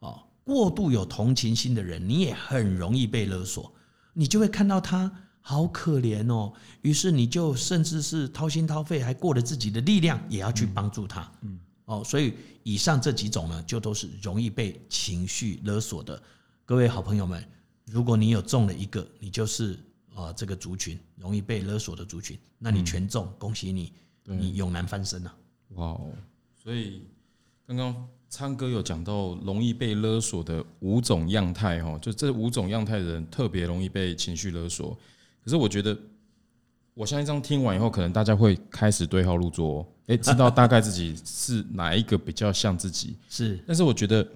[0.00, 0.20] 哦。
[0.42, 3.72] 过度有同情心的人，你也很容易被勒索，
[4.14, 5.12] 你就会看到他
[5.48, 12.34] 好可怜哦，于是你就甚至是掏心掏肺，还过了自己的力量，也要去帮助他，嗯，哦，所以
[12.64, 16.22] 以上这几种呢，就都是容易被情绪勒索的。
[16.66, 17.42] 各位好朋友们，
[17.86, 19.78] 如果你有中了一个，你就是。
[20.14, 23.92] 啊，这个族群容易被勒索的族群，那你全中，恭喜你，
[24.24, 25.32] 你永难翻身了。
[25.76, 26.10] 哇哦！
[26.60, 27.02] 所以
[27.64, 34.98] 刚刚昌哥有讲到容易被勒索的五种样态哈，就这五种样态的人特别容易被情绪勒索。
[35.44, 35.96] 可是我觉得，
[36.94, 43.16] 我相信这样听完以后，可能大家会开始对号入座，哦哎，知道大概自己是哪一个比较像自己。
[43.28, 44.26] 是，但是我觉得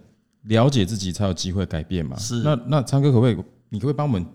[0.43, 2.17] 了解自己才有机会改变嘛。
[2.19, 3.37] 是，那那昌哥可不可以，
[3.69, 4.27] 你可不可以帮我们？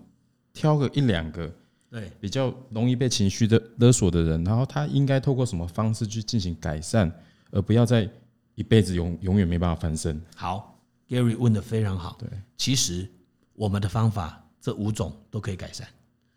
[0.54, 1.48] 挑个一两个，
[1.88, 7.12] 对，比较容易被情绪的勒索的人，然后他应该透过什么方式去进行改善，
[7.52, 8.08] 而不要再
[8.56, 10.20] 一辈子永永远没办法翻身。
[10.34, 10.76] 好
[11.08, 12.16] ，Gary 问的非常好。
[12.18, 13.08] 对，其实
[13.54, 15.86] 我们的方法这五种都可以改善。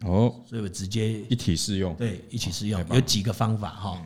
[0.04, 1.96] 哦，所以我直接一体适用。
[1.96, 4.02] 对，一起适用，有几个方法哈。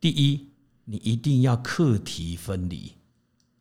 [0.00, 0.46] 第一，
[0.84, 2.92] 你一定要课题分离。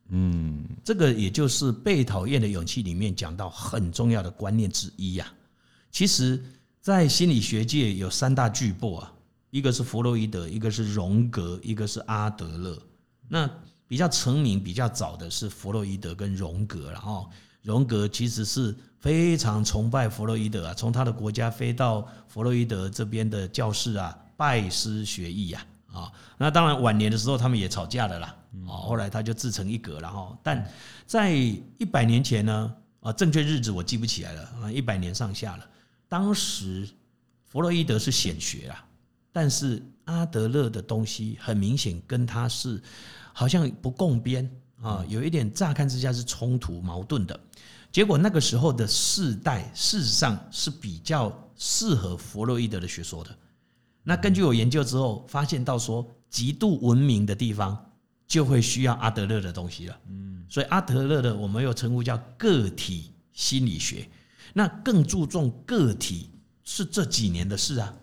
[0.10, 5.28] 嗯，这个也就是被讨厌的勇气里面讲到很重要的观念之一呀。
[5.92, 6.42] 其实，
[6.80, 9.14] 在心理学界有三大巨擘啊，
[9.50, 12.82] 一个是弗洛伊德，一个是荣格，一个是阿德勒。
[13.28, 13.50] 那
[13.88, 17.30] 比较成名、比较早的是弗洛伊德跟荣格，然后
[17.68, 28.34] 荣格其实是非常崇拜弗洛伊德啊，从他的国家飞到弗洛伊德这边的教室啊，拜师学艺呀，啊，那当然晚年的时候他们也吵架了啦，
[28.66, 30.66] 啊，后来他就自成一格，了哈但
[31.06, 35.68] 在一百年前呢，啊，正确日子我记不起来了啊，一百年上下了。
[36.08, 36.88] 当时
[37.44, 38.86] 弗洛伊德是显学啊，
[39.34, 42.82] 但是阿德勒的东西很明显跟他是
[43.34, 44.50] 好像不共边
[44.82, 47.40] 啊，有一点乍看之下是冲突矛盾的。
[47.92, 53.36] 结果那个时候的世代事实上是比较适合弗洛伊德的学说的。
[54.04, 57.92] 那根据我研究之后发现到说，极度文明的地方
[58.28, 59.98] 就会需要阿德勒的东西了。
[60.10, 64.08] 嗯，所以阿德勒的我们又称呼叫个体心理学。
[64.54, 66.30] 那更注重个体
[66.64, 67.94] 是这几年的事啊？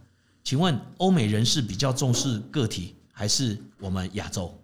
[0.43, 4.55] 请问欧美人士比较重视个体，还是我们亚洲？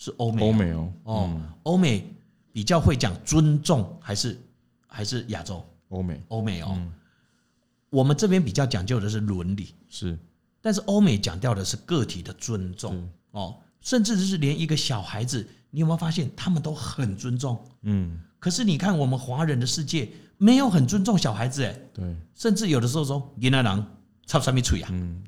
[0.00, 0.42] 是欧美？
[0.42, 2.10] 欧美哦，哦，欧美
[2.52, 4.40] 比较会讲尊重，还是
[4.86, 5.62] 还是亚洲？
[5.90, 6.76] 欧美，欧美哦。
[7.90, 10.18] 我们这边比较讲究的是伦理，是，
[10.62, 13.06] 但是欧美讲究的是个体的尊重。
[13.32, 17.62] 哦，甚至是连一个小孩子，你有没有发现他们都很尊重？
[17.82, 20.08] 嗯，可是你看我们华人的世界。
[20.42, 23.86] 没有很尊重小孩子，哎，对，甚至有的时候说，云南人
[24.24, 24.88] 插什么嘴啊？
[24.90, 25.22] 嗯，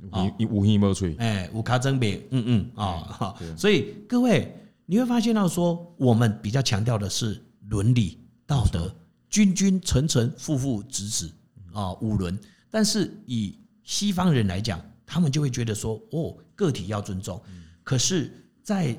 [0.49, 4.51] 无无无嘴，哎，无卡真别，嗯嗯啊，所以各位
[4.87, 8.95] 你会发现到说，我们比较强调的是伦理道德，
[9.29, 11.33] 君君臣臣，父父子子
[11.73, 12.39] 啊，五伦。
[12.71, 17.43] 但是以西方人来讲，他们就会觉得说，哦，个体要尊重。
[17.83, 18.97] 可是，在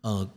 [0.00, 0.28] 呃，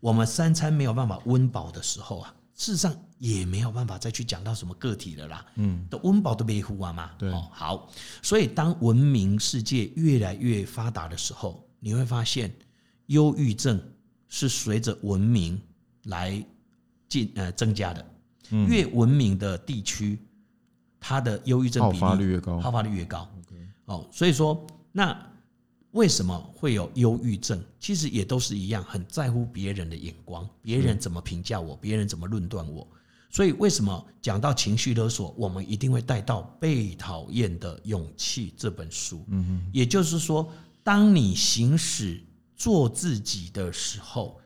[0.00, 2.34] 我们三餐没有办法温饱的时候啊。
[2.54, 7.88] 事实上也没有办法再去讲到什么个体了啦，嗯，的温饱都没糊啊嘛，对，哦，好，
[8.20, 12.52] 所以当文明世界越来越发达的时候，你会发现，
[13.06, 13.80] 忧郁症
[14.28, 15.60] 是随着文明
[16.04, 16.44] 来
[17.08, 18.06] 进呃增加的，
[18.68, 20.18] 越文明的地区，
[21.00, 23.28] 它的忧郁症比例好发率越高，好发率越高，
[23.86, 25.16] 哦，所以说那
[25.92, 27.62] 为什么会有忧郁症？
[27.80, 32.86] 其实也都是一样，很在乎别人的眼光，别人怎么评价我，别人怎么论断我。
[33.30, 39.24] 所以为什么讲到情绪勒索，我们一定会带到《被讨厌的勇气》这本书。
[39.28, 40.50] 嗯哼，也就是说，
[40.82, 42.22] 当你行使
[42.58, 44.38] 做自己的时候，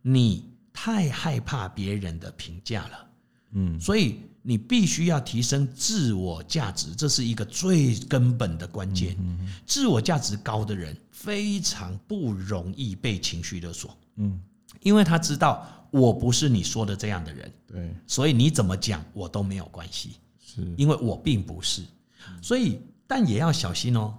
[0.00, 3.10] 你太害怕别人的评价了。
[3.50, 9.14] 嗯，所以你必须要提升自我价值，这是一个最根本的关键。
[9.18, 13.94] 嗯自我价值高的人非常不容易被情绪勒索。
[14.14, 14.40] 嗯，
[14.80, 15.70] 因为他知道。
[15.92, 21.80] 我不是你说的这样的人，对，所以你怎么讲我都没有关系，是因为我并不是，
[22.42, 24.12] 所以但也要小心哦，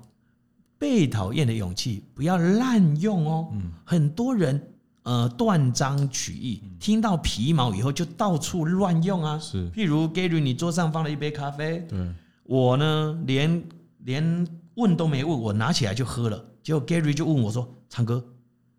[0.77, 4.61] 被讨厌的勇气不要滥用哦，很多人
[5.03, 12.13] 呃断章取义，听到皮毛以后就到处乱用啊，是，譬如 Gary，你桌上放了一杯咖啡，对，
[12.43, 13.63] 我呢连
[14.03, 18.23] 连问都没问，我拿起来就喝了，结果 Gary 就问我说：“昌哥，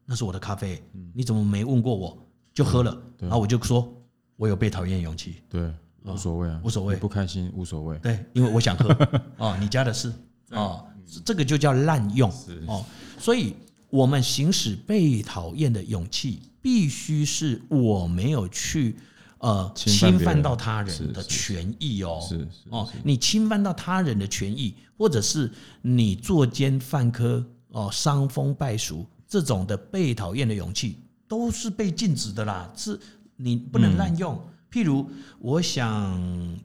[0.05, 0.83] 那是我的咖啡，
[1.13, 2.17] 你怎么没问过我？”
[2.55, 3.89] 就喝了，然后我就说，
[4.37, 5.37] 我有被讨厌的勇气。
[5.49, 7.97] 对，无所谓啊，无所谓，不开心无所谓。
[7.99, 8.89] 对，因为我想喝。
[9.39, 10.13] 哦，你家的事。
[10.51, 10.85] 哦，
[11.25, 12.31] 这个就叫滥用。
[12.67, 12.85] 哦，
[13.19, 13.55] 所以
[13.91, 18.97] 我们行使被讨厌的勇气，必须是我没有去
[19.39, 22.19] 呃侵犯到他人的权益哦。
[22.29, 25.51] 是是哦，你侵犯到他人的权益，或者是
[25.83, 30.99] 你作奸犯科哦，伤风败俗这种的被讨厌的勇气。
[31.29, 32.99] 都是被禁止的啦，是
[33.37, 34.35] 你不能滥用。
[34.73, 35.07] 譬如，
[35.41, 36.19] 我想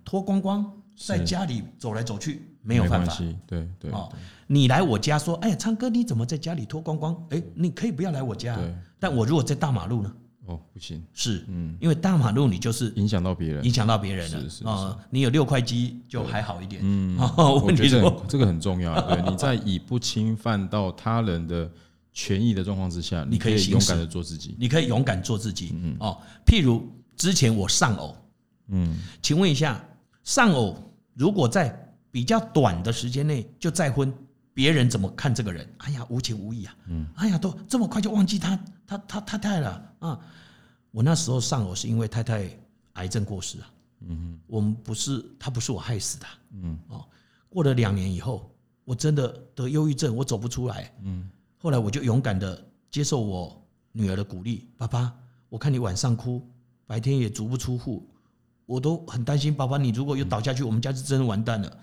[0.06, 3.16] 脱光光在家里走来走去，没有办法。
[3.46, 4.12] 对对哦，
[4.48, 7.16] 你来我家说，哎呀，昌哥，你怎么在家里脱光光？
[7.30, 8.58] 哎，你可以不要来我家。
[9.00, 10.12] 但我如果在大马路呢？
[10.46, 11.04] 哦，不行。
[11.14, 14.42] 是，嗯，因为大马路你就是影响到别人，影响到别人了。
[14.42, 16.82] 是是啊，你有六块肌就还好一点。
[16.84, 19.00] 嗯，我觉得 这个很重要。
[19.02, 21.70] 对，你在以不侵犯到他人的。
[22.16, 24.56] 权益的状况之下，你可以勇敢的做自己。
[24.60, 25.72] 你可以勇敢做自己。
[25.74, 28.16] 嗯哦，譬如之前我丧偶，
[28.68, 29.84] 嗯，请问一下，
[30.24, 30.78] 丧偶
[31.16, 31.83] 如果在
[32.14, 34.14] 比较短的时间内就再婚，
[34.54, 35.68] 别人怎么看这个人？
[35.80, 36.76] 哎呀，无情无义啊！
[36.86, 40.20] 嗯，哎呀，都这么快就忘记他他他太太了啊！
[40.92, 42.48] 我那时候丧偶是因为太太
[42.94, 43.74] 癌症过世啊。
[44.02, 46.26] 嗯哼，我们不是他不是我害死的。
[46.52, 47.04] 嗯哦，
[47.50, 48.48] 过了两年以后，
[48.86, 50.94] 我真的得忧郁症，我走不出来。
[51.02, 51.28] 嗯。
[51.58, 53.60] 后来我就勇敢的接受我
[53.92, 55.12] 女儿的鼓励，爸爸，
[55.50, 56.48] 我看你晚上哭，
[56.86, 58.08] 白天也足不出户，
[58.68, 59.52] 我都很担心。
[59.52, 61.78] 爸爸，你如果又倒下去，我们家是真的完蛋了。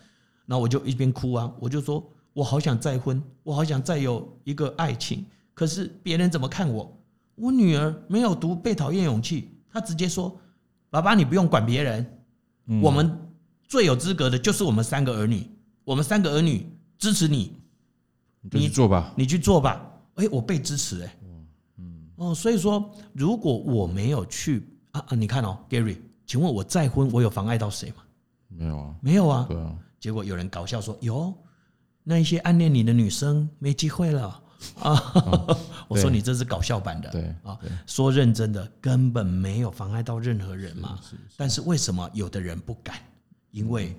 [0.51, 6.93] 那我就一边哭啊，我就说我好想再婚，我好想再有一个爱情，可是别人怎么看我？
[7.37, 10.37] 我女儿没有读被讨厌勇气，她直接说
[10.91, 12.05] ：“爸爸，你不用管别人，
[12.83, 13.17] 我们
[13.69, 15.49] 最有资格的就是我们三个儿女，
[15.85, 17.57] 我们三个儿女支持你。”
[18.51, 19.89] 你去做吧，你去做吧。
[20.17, 21.17] 哎，我被支持哎。
[21.79, 28.03] 嗯哦，所以说，如果我没有去啊啊，你看哦，Gary，请问我再婚，我有妨碍到谁吗？
[28.49, 29.47] 没有啊，没有啊。
[29.49, 29.79] 对啊。
[30.01, 31.33] 结果有人搞笑说：“哟，
[32.03, 34.43] 那一些暗恋你的女生没机会了
[34.81, 35.59] 啊。
[35.87, 40.99] ”我说：“你这是搞笑版的。”对啊，说认真的，根本没有妨碍到任何人嘛。
[41.37, 42.97] 但是为什么有的人不敢？
[43.53, 43.95] 因为。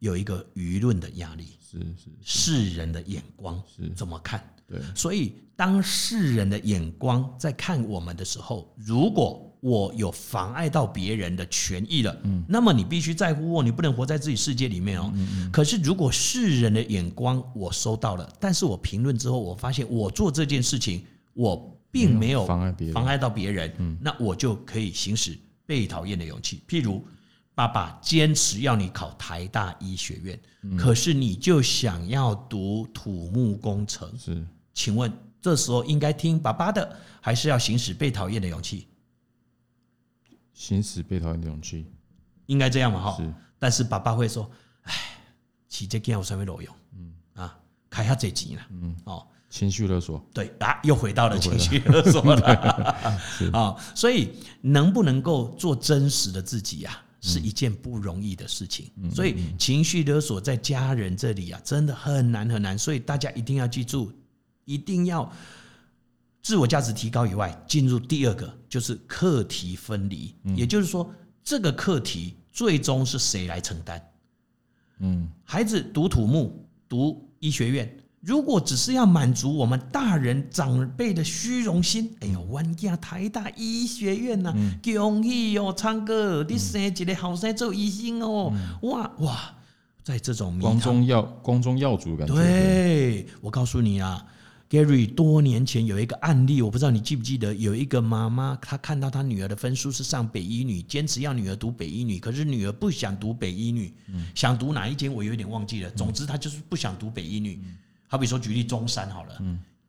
[0.00, 4.44] 有一个舆论的压力，是是世人的眼光是怎么看？
[4.66, 15.10] 对，所以当世人的眼光在看我们的时候，如果我有妨碍到别人的权益了，嗯，那么你必须在乎我，你不能活在自己世界里面哦。
[15.50, 27.02] 可是如果世人的眼光我收到了，但是我评论之后，我发现我做这件事情，我并没有妨碍别人，妨碍到别人，嗯，那我就可以行使被讨厌的勇气，譬如。
[27.56, 34.10] 爸爸坚持要你考台大医学院，嗯、可是你就想要读土木工程。
[34.18, 35.08] 是，请问
[35.40, 38.88] 这时候应该听爸爸的，还是要行使被讨厌的勇气？
[40.54, 41.86] 行使被讨厌的勇气，
[42.46, 43.00] 应该这样嘛？
[43.00, 43.16] 哈。
[43.18, 43.34] 是。
[43.58, 44.50] 但是爸爸会说
[44.84, 44.92] ：“哎，
[45.68, 46.74] 起这件有什么路用？
[46.96, 47.58] 嗯啊，
[47.90, 48.62] 开下这钱了。
[48.70, 50.24] 嗯哦，情绪勒索。
[50.32, 52.46] 对啊，又回到了情绪勒索了。
[53.52, 54.30] 啊，所以
[54.62, 57.00] 能不能够做真实的自己呀？
[57.26, 62.78] 是一件不容易的事情，所以情绪勒索在家人这里啊，真的很难很难。
[62.78, 64.12] 所以大家一定要记住，
[64.66, 65.32] 一定要
[66.44, 70.32] 自我价值提高以外，进入第二个就是课题分离。
[70.54, 71.10] 也就是说，
[71.42, 73.98] 这个课题最终是谁来承担？
[74.98, 76.52] 嗯，孩子读土木，
[76.86, 77.96] 读医学院。
[78.20, 88.52] 如果只是要满足我们大人长辈的虚荣心，哎呦，万家台大医学院呐、啊，恭喜哦，昌哥，你生一个好生做医生哦，
[88.82, 89.54] 哇哇，
[90.02, 94.24] 在这种光宗耀光宗耀祖的感觉，对，我告诉你啊
[94.74, 103.94] Gary 多年前有一个案例，我不知道你记不记得，有一个妈妈她看到她女儿的分数是上北一女，坚持要女儿读北一女，可是女儿不想读北一女，
[104.34, 105.90] 想读哪一间我有点忘记了。
[105.92, 107.60] 总之她就是不想读北一女。
[108.08, 109.40] 好比说举例中山好了，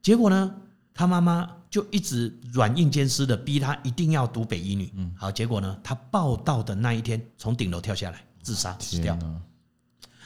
[0.03, 0.55] 结果呢，
[0.93, 4.93] 她妈妈就一直软硬兼施的逼她一定要读北一女。
[5.17, 9.17] 好，结果呢，她报道的那一天从顶楼跳下来自杀死掉。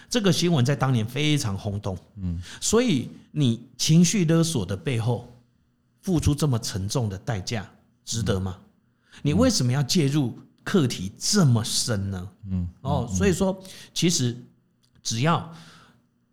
[0.10, 5.32] 这个新闻在当年非常轰动，嗯，所以你情绪勒索的背后
[6.02, 7.70] 付出这么沉重的代价，
[8.04, 8.58] 值得吗？
[9.22, 12.30] 你为什么要介入课题这么深呢？
[12.50, 13.62] 嗯，哦，所以说，
[13.94, 14.36] 其实
[15.04, 15.54] 只要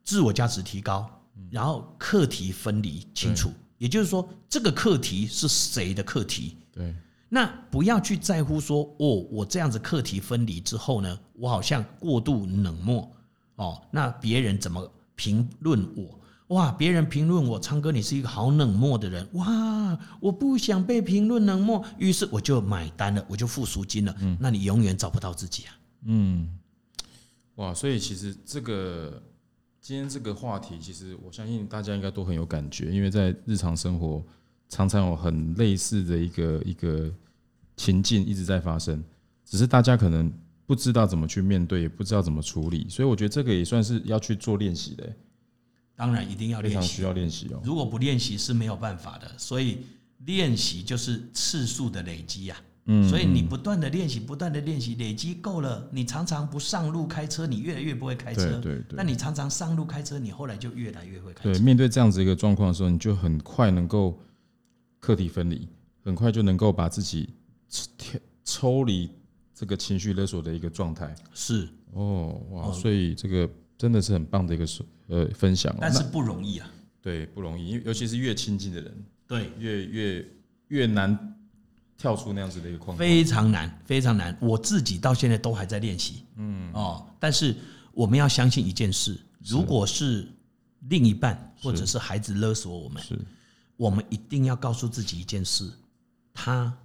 [0.03, 1.07] 自我价值提高，
[1.51, 6.57] 然后课题分离清楚，也就是说，这个课题是谁的课题？
[6.73, 6.95] 对，
[7.29, 13.13] 那不要去在乎说，哦，我这样子课题分离之后呢，我好像过度冷漠。
[13.57, 16.21] 哦，那别人怎么评论我？
[16.49, 19.27] 哇，别人评论我，昌哥你是一个好冷漠的人。
[19.33, 24.15] 哇，我不想被评论冷漠，于是我就买单了，我就付赎金了。
[24.21, 25.75] 嗯，那你永远找不到自己啊。
[26.05, 26.57] 嗯，
[27.57, 29.21] 哇，所以其实这个
[29.81, 34.23] 今天这个话题，其实我相信大家应该都很有感觉，因为在日常生活
[34.69, 37.13] 常常有很类似的一个一个
[37.77, 39.03] 情境一直在发生，
[39.45, 40.33] 只是大家可能。
[40.67, 45.11] 不知道怎么去面对，也不知道怎么处理，所以我觉得这个也算是要去做练习的。
[45.95, 47.61] 当然，一定要练习，非常需要练习哦。
[47.65, 49.79] 如果不练习是没有办法的，所以
[50.27, 52.57] 练习就是次数的累积呀。
[52.89, 58.61] 嗯，所以你不断的练习，不断的练习，累积够了，你常常不上路开车，你越来越不会开车。
[58.61, 58.81] 对。
[58.91, 61.53] 那你常常上路开车，你后来就越来越会开车。
[61.53, 64.19] 对，面对这样子一个状况的时候，你就很快能够
[65.01, 65.67] 课题分离，
[66.05, 67.31] 很快就能够把自己
[67.69, 69.11] 抽抽离。
[69.57, 71.13] 这个情绪勒索的一个状态。
[71.35, 71.67] 是。
[71.93, 74.67] 哦哇，所以这个真的是很棒的一个
[75.07, 80.29] 呃分享，但是不容易啊，对，不容易，因为尤其是越亲近的人，对，越越
[80.69, 81.35] 越难
[81.97, 84.37] 跳出那样子的一个框，非常难，非常难。
[84.43, 86.71] 我自己到现在都还在练习，嗯。
[86.75, 87.57] 哦，但是
[87.93, 90.29] 我们要相信一件事，如果是
[90.91, 93.19] 另一半或者是孩子勒索我们，是，
[93.79, 95.73] 我们一定要告诉自己一件事，
[96.35, 96.77] 他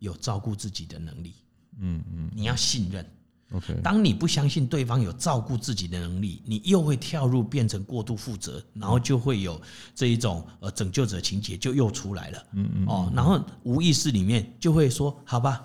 [0.00, 1.32] 有照顾自己的能力。
[1.78, 3.04] 嗯嗯，你要信任。
[3.52, 9.60] OK，当你不相信对方有照顾自己的能力，你又会跳入变成过度负责，然后就会有
[9.92, 12.46] 这一种呃拯救者情节就又出来了。
[12.52, 15.64] 嗯嗯，哦，然后无意识里面就会说：“好吧，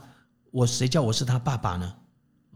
[0.50, 1.94] 我谁叫我是他爸爸呢？”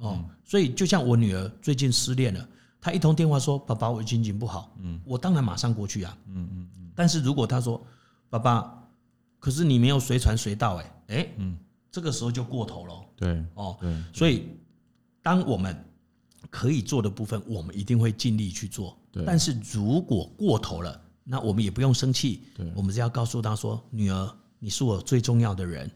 [0.01, 2.49] 哦，所以就像我女儿最近失恋了，
[2.81, 6.17] 她一通电话说：“爸爸，我心情不好。”嗯，我当然马上过去啊。
[6.25, 7.85] 嗯嗯嗯，但是如果她说
[8.31, 8.73] ：“爸爸，
[9.37, 11.55] 可是你没有随传随到。”哎哎，嗯。
[11.91, 13.05] 这个时候就过头了。
[13.15, 13.77] 对，哦，
[14.13, 14.47] 所以
[15.21, 15.75] 当我们
[16.49, 18.97] 可以做的部分，我们一定会尽力去做。
[19.25, 22.43] 但是如果过头了，那我们也不用生气。
[22.75, 25.89] 我们只要告诉他说：“女儿，你是我最重要的人，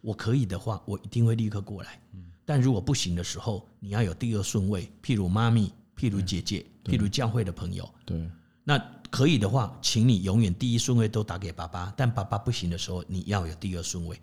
[0.00, 2.00] 我可以的话，我一定会立刻过来。
[2.44, 7.88] 但如果不行的时候，你要有第二顺位，譬如妈咪，譬如姐姐，譬如教会的朋友。
[8.06, 8.30] 对，
[8.64, 8.78] 那
[9.10, 11.92] 可以的话，请你永远第一顺位都打给爸爸。
[11.96, 14.18] 但爸爸不行的时候，你要有第二顺位。”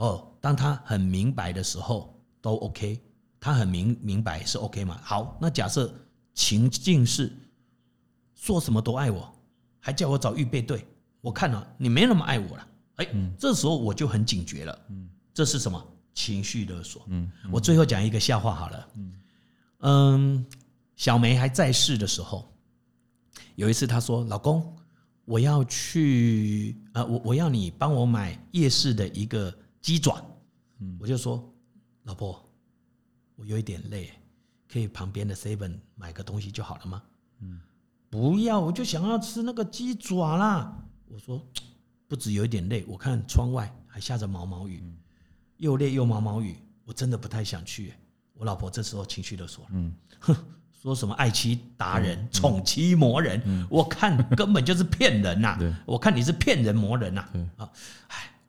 [0.00, 2.98] 哦，当他很明白的时候都 OK，
[3.38, 4.98] 他很明明白是 OK 嘛？
[5.02, 5.92] 好，那假设
[6.32, 7.30] 情境是
[8.34, 9.30] 说什么都爱我，
[9.78, 10.86] 还叫我找预备队，
[11.20, 13.06] 我看了你没那么爱我了，哎，
[13.38, 15.86] 这时候我就很警觉了，嗯，这是什么？
[16.14, 17.02] 情绪勒索？
[17.08, 18.88] 嗯，我最后讲一个笑话好了，
[19.80, 20.46] 嗯，
[20.96, 22.50] 小梅还在世的时候，
[23.54, 24.74] 有一次她说：“老公，
[25.26, 30.22] 我要去，呃，我我要你帮我买夜市的一个。”鸡爪，
[30.98, 31.52] 我就说，
[32.04, 32.42] 老婆，
[33.36, 34.12] 我有一点累，
[34.68, 37.02] 可以旁边的 seven 买个东西就好了吗？
[37.40, 37.60] 嗯，
[38.08, 40.76] 不要，我就想要吃那个鸡爪啦。
[41.08, 41.44] 我说，
[42.06, 44.82] 不止有一点累，我看窗外还下着毛毛雨，
[45.56, 47.94] 又累又毛毛雨，我真的不太想去。
[48.34, 50.36] 我老婆这时候情绪勒索了，嗯，哼，
[50.80, 55.58] 说什么爱妻达人、宠妻魔人，我看根本就是骗人呐！
[55.84, 57.20] 我看你是骗人魔人呐！
[57.56, 57.70] 啊，
[58.08, 58.39] 哎，呃，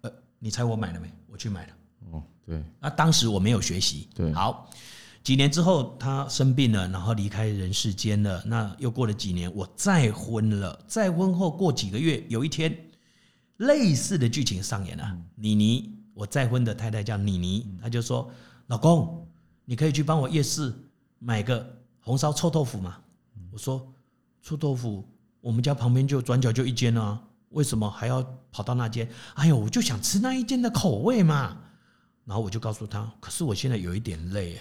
[0.43, 1.07] 你猜我买了没？
[1.27, 1.73] 我去买了。
[2.09, 2.63] 哦，对。
[2.79, 4.09] 那当时我没有学习。
[4.15, 4.33] 对。
[4.33, 4.67] 好，
[5.23, 8.41] 几年之后他生病了，然后离开人世间了。
[8.43, 10.83] 那又过了几年，我再婚了。
[10.87, 12.75] 再婚后过几个月，有一天，
[13.57, 15.17] 类似的剧情上演了。
[15.35, 18.27] 妮妮，我再婚的太太叫妮妮，她就说
[18.65, 19.27] ：“老公，
[19.63, 20.73] 你可以去帮我夜市
[21.19, 22.97] 买个红烧臭豆腐吗？”
[23.53, 23.93] 我说
[24.41, 25.07] ：“臭豆腐，
[25.39, 27.21] 我们家旁边就转角就一间啊。”
[27.51, 28.21] 为什么还要
[28.51, 29.09] 跑到那间？
[29.35, 31.57] 哎呦，我就想吃那一间的口味嘛。
[32.23, 34.57] 然后我就告诉他，可是我现在有一点累，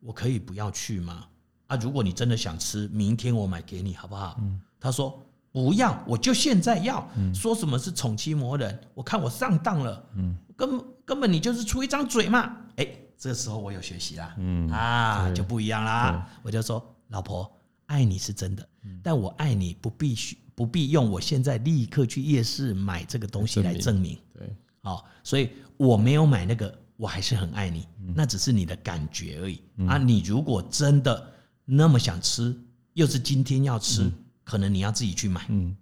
[0.00, 1.26] 我可以不要去吗？
[1.66, 4.40] 啊，如果你真的想吃，明天我买给你好不好？
[4.80, 5.22] 他说
[5.52, 7.06] 不要，我就现在要。
[7.32, 8.78] 说什么是宠妻魔人？
[8.94, 10.04] 我看我上当了。
[10.16, 12.56] 嗯，根根本你就是出一张嘴嘛。
[12.76, 14.34] 哎，这个时候我有学习啦。
[14.38, 16.28] 嗯啊，就不一样啦。
[16.42, 17.50] 我就说，老婆，
[17.86, 18.66] 爱你是真的，
[19.02, 24.18] 但我爱你不必须不必用我现在立刻去夜市买这个东西来证明。
[24.32, 24.48] 对，
[24.80, 27.86] 好，所以我没有买那个，我还是很爱你。
[28.14, 29.60] 那只是你的感觉而已。
[29.86, 29.98] 啊。
[29.98, 31.32] 你如果真的
[31.64, 32.54] 那么想吃，
[32.92, 34.10] 又是今天要吃。
[34.46, 35.74] 可能你要自己去买，嗯，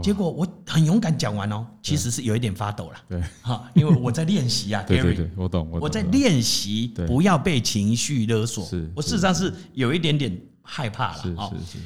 [0.00, 9.52] 结果我很勇敢讲完哦，其实是有一点发抖了，对，哈，因为我在练习啊， 对对对，我懂，我在练习不要被情绪勒索，是，我事实上是。
[9.72, 11.78] 有一点点害怕了，是是是。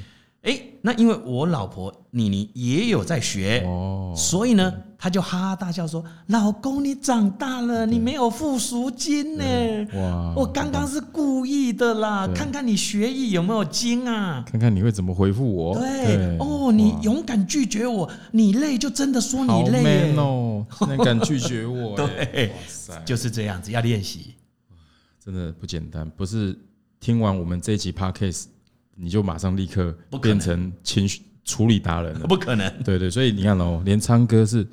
[0.78, 9.44] 哎，那因为我老婆妮妮也有在学哦，所以呢，她就哈哈大笑说：“老公，你长大了，你没有付赎金呢？
[9.94, 14.44] 哇，我刚刚是故意的啦，看看你学艺有没有精啊？
[14.46, 15.78] 看看你会怎么回复我？
[15.78, 21.96] 对，哦，你勇敢拒绝我，你累就真的说你累哦， 那敢拒绝我？
[21.96, 24.34] 对，哇塞，就是这样子，要练习，
[25.24, 26.08] 真的不简单。
[26.10, 26.58] 不是
[27.00, 28.46] 听完我们这一集 Podcast。
[29.00, 32.26] 你就马上立刻变成情绪处理达人了？
[32.26, 32.82] 不可能。
[32.82, 34.66] 对对，所以你看哦，连昌哥是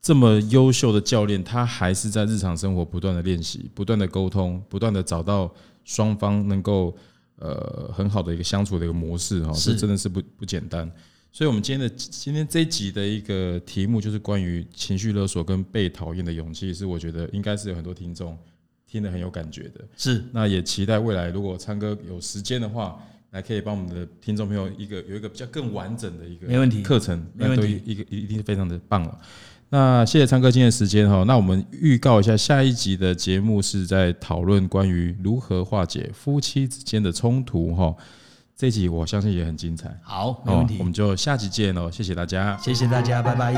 [0.00, 5.52] 这么优秀的教练，他还是在日常生活不断的练习、不断的沟通、不断的找到
[5.84, 6.96] 双方能够
[7.38, 10.90] 呃很好的一个相处的一个模式哈，这真的是不不简单。
[11.30, 18.36] 所以，我们今天的今天这一集的一个题目就是关于情绪勒索跟被讨厌的勇气，是我觉得应该是有很多听众
[18.86, 19.84] 听得很有感觉的。
[19.96, 22.98] 是，那也期待未来如果昌哥有时间的话。
[23.30, 29.18] 还可以帮我们的听众朋友一个有一个比较更完整的一个没问题课程，没问题，一个一定是非常的棒了。
[29.68, 37.92] 那谢谢昌哥今天的时间哈，那我们预告一下下一集的节目是在讨论关于如何化解夫妻之间的冲突哈，
[38.56, 39.98] 这集我相信也很精彩。
[40.02, 43.52] 好，没问题，我们就下集见喽，谢谢大家，谢谢大家，拜拜。